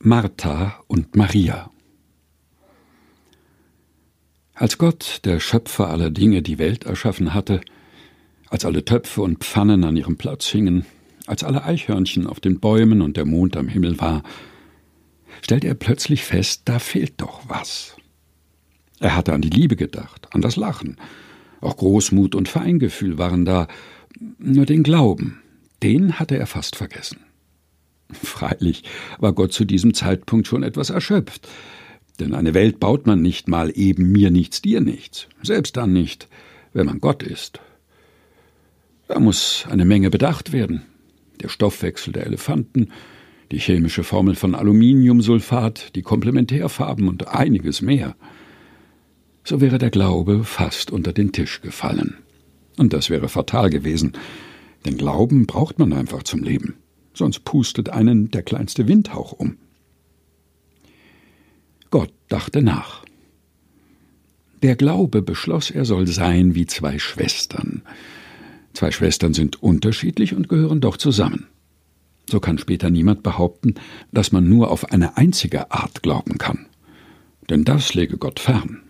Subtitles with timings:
[0.00, 1.72] Martha und Maria
[4.54, 7.60] Als Gott, der Schöpfer aller Dinge, die Welt erschaffen hatte,
[8.48, 10.86] als alle Töpfe und Pfannen an ihrem Platz hingen,
[11.26, 14.22] als alle Eichhörnchen auf den Bäumen und der Mond am Himmel war,
[15.42, 17.96] stellte er plötzlich fest, da fehlt doch was.
[19.00, 20.96] Er hatte an die Liebe gedacht, an das Lachen.
[21.60, 23.66] Auch Großmut und Feingefühl waren da,
[24.38, 25.42] nur den Glauben,
[25.82, 27.18] den hatte er fast vergessen.
[28.22, 28.84] Freilich
[29.18, 31.48] war Gott zu diesem Zeitpunkt schon etwas erschöpft,
[32.20, 36.28] denn eine Welt baut man nicht mal eben mir nichts, dir nichts, selbst dann nicht,
[36.72, 37.60] wenn man Gott ist.
[39.08, 40.82] Da muss eine Menge bedacht werden.
[41.40, 42.90] Der Stoffwechsel der Elefanten,
[43.50, 48.16] die chemische Formel von Aluminiumsulfat, die Komplementärfarben und einiges mehr.
[49.44, 52.18] So wäre der Glaube fast unter den Tisch gefallen.
[52.76, 54.12] Und das wäre fatal gewesen,
[54.84, 56.74] denn Glauben braucht man einfach zum Leben,
[57.18, 59.58] sonst pustet einen der kleinste Windhauch um.
[61.90, 63.04] Gott dachte nach.
[64.62, 67.82] Der Glaube beschloss, er soll sein wie zwei Schwestern.
[68.72, 71.46] Zwei Schwestern sind unterschiedlich und gehören doch zusammen.
[72.28, 73.74] So kann später niemand behaupten,
[74.12, 76.66] dass man nur auf eine einzige Art glauben kann.
[77.48, 78.82] Denn das lege Gott fern.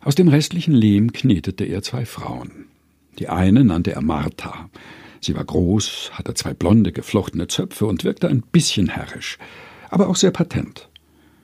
[0.00, 2.66] Aus dem restlichen Lehm knetete er zwei Frauen.
[3.18, 4.68] Die eine nannte er Martha.
[5.20, 9.38] Sie war groß, hatte zwei blonde, geflochtene Zöpfe und wirkte ein bisschen herrisch,
[9.90, 10.88] aber auch sehr patent.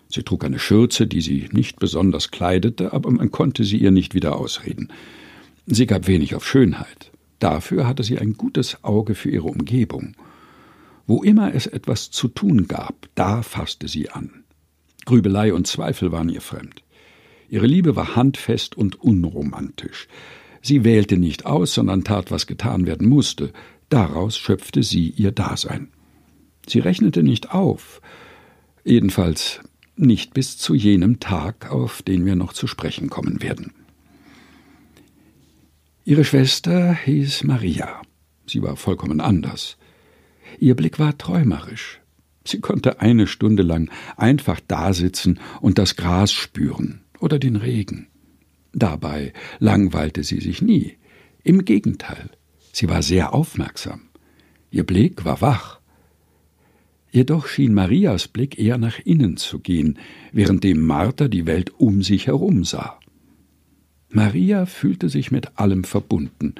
[0.08, 4.14] Sie trug eine Schürze, die sie nicht besonders kleidete, aber man konnte sie ihr nicht
[4.14, 4.92] wieder ausreden.
[5.66, 7.10] Sie gab wenig auf Schönheit.
[7.38, 10.14] Dafür hatte sie ein gutes Auge für ihre Umgebung.
[11.06, 14.44] Wo immer es etwas zu tun gab, da fasste sie an.
[15.04, 16.82] Grübelei und Zweifel waren ihr fremd.
[17.48, 20.08] Ihre Liebe war handfest und unromantisch.
[20.64, 23.52] Sie wählte nicht aus, sondern tat, was getan werden musste.
[23.90, 25.88] Daraus schöpfte sie ihr Dasein.
[26.66, 28.00] Sie rechnete nicht auf,
[28.82, 29.60] jedenfalls
[29.94, 33.74] nicht bis zu jenem Tag, auf den wir noch zu sprechen kommen werden.
[36.06, 38.00] Ihre Schwester hieß Maria.
[38.46, 39.76] Sie war vollkommen anders.
[40.58, 42.00] Ihr Blick war träumerisch.
[42.46, 48.08] Sie konnte eine Stunde lang einfach dasitzen und das Gras spüren oder den Regen.
[48.74, 50.96] Dabei langweilte sie sich nie.
[51.44, 52.30] Im Gegenteil,
[52.72, 54.02] sie war sehr aufmerksam.
[54.70, 55.80] Ihr Blick war wach.
[57.12, 59.98] Jedoch schien Marias Blick eher nach innen zu gehen,
[60.32, 62.98] währenddem Martha die Welt um sich herum sah.
[64.08, 66.56] Maria fühlte sich mit allem verbunden,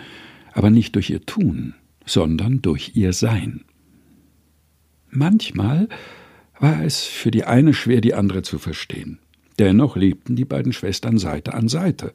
[0.53, 1.75] aber nicht durch ihr Tun,
[2.07, 3.65] sondern durch ihr Sein.
[5.11, 5.89] Manchmal
[6.61, 9.19] war es für die eine schwer, die andere zu verstehen.
[9.59, 12.13] Dennoch lebten die beiden Schwestern Seite an Seite.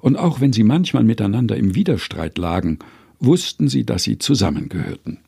[0.00, 2.78] Und auch wenn sie manchmal miteinander im Widerstreit lagen,
[3.20, 5.18] wussten sie, dass sie zusammengehörten.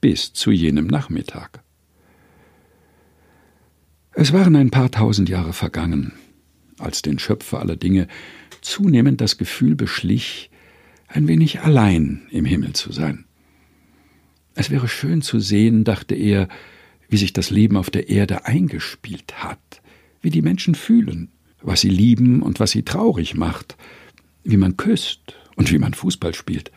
[0.00, 1.62] Bis zu jenem Nachmittag.
[4.12, 6.12] Es waren ein paar tausend Jahre vergangen,
[6.78, 8.08] als den Schöpfer aller Dinge
[8.60, 10.50] zunehmend das Gefühl beschlich,
[11.06, 13.26] ein wenig allein im Himmel zu sein.
[14.54, 16.48] Es wäre schön zu sehen, dachte er,
[17.08, 19.82] wie sich das Leben auf der Erde eingespielt hat,
[20.26, 21.28] wie die Menschen fühlen,
[21.62, 23.76] was sie lieben und was sie traurig macht,
[24.42, 26.72] wie man küsst und wie man Fußball spielt,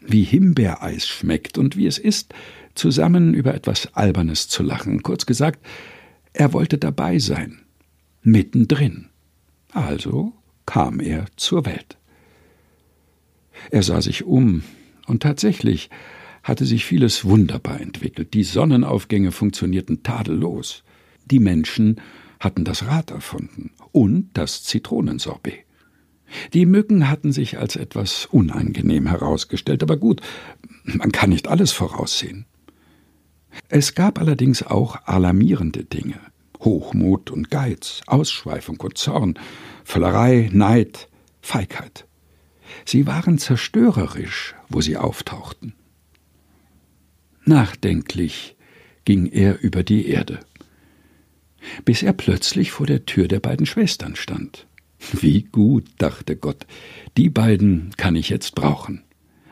[0.00, 2.32] wie Himbeereis schmeckt und wie es ist,
[2.74, 5.02] zusammen über etwas Albernes zu lachen.
[5.02, 5.60] Kurz gesagt,
[6.32, 7.58] er wollte dabei sein,
[8.22, 9.10] mittendrin.
[9.72, 10.32] Also
[10.64, 11.98] kam er zur Welt.
[13.70, 14.62] Er sah sich um,
[15.06, 15.90] und tatsächlich
[16.42, 18.32] hatte sich vieles wunderbar entwickelt.
[18.32, 20.82] Die Sonnenaufgänge funktionierten tadellos.
[21.26, 22.00] Die Menschen
[22.40, 25.64] hatten das Rad erfunden und das Zitronensorbet.
[26.52, 30.20] Die Mücken hatten sich als etwas unangenehm herausgestellt, aber gut,
[30.84, 32.46] man kann nicht alles voraussehen.
[33.68, 36.20] Es gab allerdings auch alarmierende Dinge.
[36.60, 39.38] Hochmut und Geiz, Ausschweifung und Zorn,
[39.84, 41.08] Völlerei, Neid,
[41.40, 42.06] Feigheit.
[42.84, 45.74] Sie waren zerstörerisch, wo sie auftauchten.
[47.44, 48.56] Nachdenklich
[49.04, 50.40] ging er über die Erde,
[51.84, 54.66] bis er plötzlich vor der Tür der beiden Schwestern stand.
[55.12, 56.66] Wie gut, dachte Gott,
[57.16, 59.02] die beiden kann ich jetzt brauchen.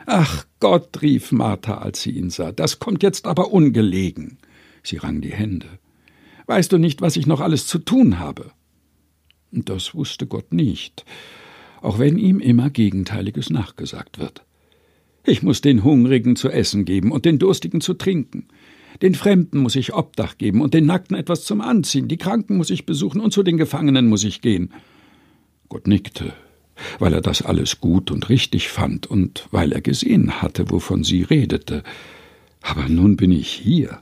[0.05, 4.37] Ach Gott, rief Martha, als sie ihn sah, das kommt jetzt aber ungelegen.
[4.83, 5.67] Sie rang die Hände.
[6.45, 8.51] Weißt du nicht, was ich noch alles zu tun habe?
[9.51, 11.05] Das wusste Gott nicht,
[11.81, 14.43] auch wenn ihm immer Gegenteiliges nachgesagt wird.
[15.23, 18.47] Ich muss den Hungrigen zu essen geben und den Durstigen zu trinken.
[19.01, 22.07] Den Fremden muss ich Obdach geben und den Nackten etwas zum Anziehen.
[22.07, 24.71] Die Kranken muss ich besuchen und zu den Gefangenen muss ich gehen.
[25.69, 26.33] Gott nickte,
[26.99, 31.23] weil er das alles gut und richtig fand und weil er gesehen hatte, wovon sie
[31.23, 31.83] redete.
[32.61, 33.99] Aber nun bin ich hier.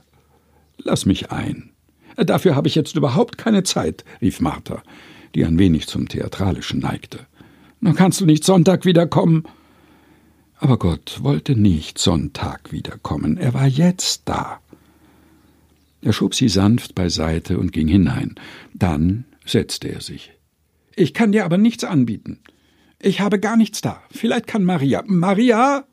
[0.78, 1.70] Lass mich ein.
[2.16, 4.82] Dafür habe ich jetzt überhaupt keine Zeit, rief Martha,
[5.34, 7.20] die ein wenig zum Theatralischen neigte.
[7.80, 9.44] Dann kannst du nicht Sonntag wiederkommen.
[10.56, 14.60] Aber Gott wollte nicht Sonntag wiederkommen, er war jetzt da.
[16.04, 18.34] Er schob sie sanft beiseite und ging hinein.
[18.74, 20.32] Dann setzte er sich.
[20.94, 22.40] Ich kann dir aber nichts anbieten.
[23.00, 24.02] Ich habe gar nichts da.
[24.10, 25.02] Vielleicht kann Maria.
[25.06, 25.86] Maria!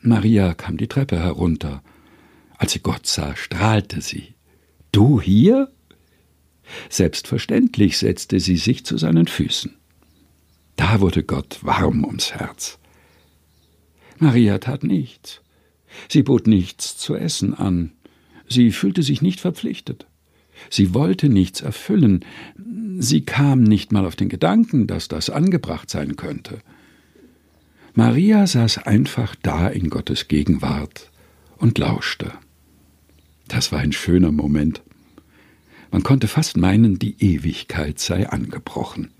[0.00, 1.84] Maria kam die Treppe herunter.
[2.56, 4.34] Als sie Gott sah, strahlte sie.
[4.90, 5.70] Du hier?
[6.90, 9.76] Selbstverständlich setzte sie sich zu seinen Füßen.
[10.74, 12.80] Da wurde Gott warm ums Herz.
[14.18, 15.42] Maria tat nichts.
[16.08, 17.92] Sie bot nichts zu essen an.
[18.48, 20.06] Sie fühlte sich nicht verpflichtet.
[20.70, 22.24] Sie wollte nichts erfüllen.
[22.98, 26.58] Sie kam nicht mal auf den Gedanken, dass das angebracht sein könnte.
[27.94, 31.10] Maria saß einfach da in Gottes Gegenwart
[31.56, 32.32] und lauschte.
[33.48, 34.82] Das war ein schöner Moment.
[35.90, 39.10] Man konnte fast meinen, die Ewigkeit sei angebrochen.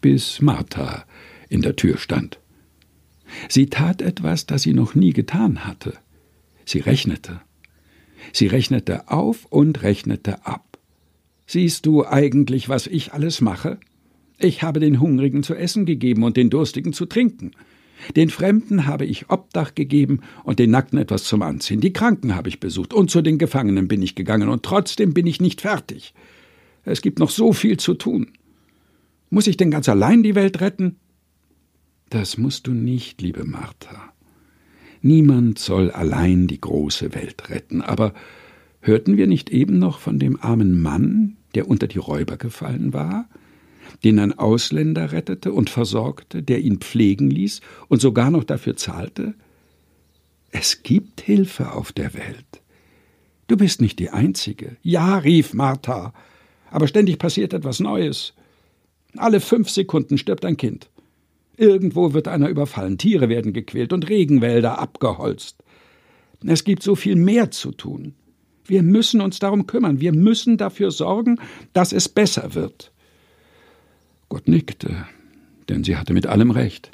[0.00, 1.04] Bis Martha
[1.48, 2.40] in der Tür stand.
[3.48, 5.94] Sie tat etwas, das sie noch nie getan hatte.
[6.64, 7.40] Sie rechnete.
[8.32, 10.78] Sie rechnete auf und rechnete ab.
[11.46, 13.78] Siehst du eigentlich, was ich alles mache?
[14.38, 17.52] Ich habe den Hungrigen zu essen gegeben und den Durstigen zu trinken.
[18.16, 21.80] Den Fremden habe ich Obdach gegeben und den Nackten etwas zum Anziehen.
[21.80, 25.26] Die Kranken habe ich besucht und zu den Gefangenen bin ich gegangen und trotzdem bin
[25.26, 26.14] ich nicht fertig.
[26.84, 28.30] Es gibt noch so viel zu tun.
[29.28, 30.96] Muss ich denn ganz allein die Welt retten?
[32.08, 34.12] Das musst du nicht, liebe Martha.
[35.02, 37.82] Niemand soll allein die große Welt retten.
[37.82, 38.12] Aber
[38.80, 43.28] hörten wir nicht eben noch von dem armen Mann, der unter die Räuber gefallen war,
[44.04, 49.34] den ein Ausländer rettete und versorgte, der ihn pflegen ließ und sogar noch dafür zahlte?
[50.50, 52.62] Es gibt Hilfe auf der Welt.
[53.46, 54.76] Du bist nicht die Einzige.
[54.82, 56.12] Ja, rief Martha,
[56.70, 58.34] aber ständig passiert etwas Neues.
[59.16, 60.88] Alle fünf Sekunden stirbt ein Kind.
[61.60, 65.62] Irgendwo wird einer überfallen, Tiere werden gequält und Regenwälder abgeholzt.
[66.42, 68.14] Es gibt so viel mehr zu tun.
[68.64, 71.38] Wir müssen uns darum kümmern, wir müssen dafür sorgen,
[71.74, 72.92] dass es besser wird.
[74.30, 75.06] Gott nickte,
[75.68, 76.90] denn sie hatte mit allem recht.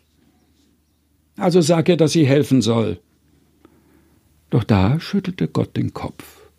[1.37, 2.99] Also sag ihr, dass sie helfen soll.
[4.51, 6.51] Doch da schüttelte Gott den Kopf.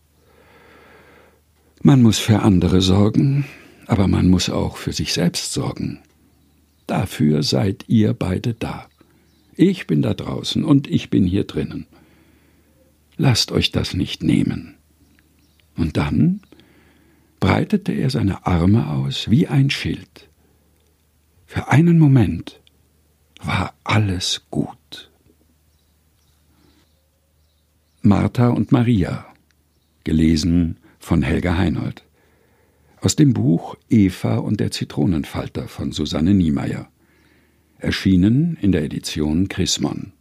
[1.81, 3.45] Man muss für andere sorgen,
[3.85, 5.99] aber man muss auch für sich selbst sorgen.
[6.87, 8.87] Dafür seid ihr beide da.
[9.55, 11.85] Ich bin da draußen und ich bin hier drinnen.
[13.17, 14.75] Lasst euch das nicht nehmen.
[15.75, 16.41] Und dann
[17.39, 20.29] breitete er seine Arme aus wie ein Schild.
[21.45, 22.61] Für einen Moment
[23.43, 25.11] war alles gut.
[28.01, 29.25] Martha und Maria,
[30.03, 32.06] gelesen von Helga Heinold
[33.07, 36.89] aus dem Buch Eva und der Zitronenfalter von Susanne Niemeyer,
[37.77, 40.11] erschienen in der Edition Chrismon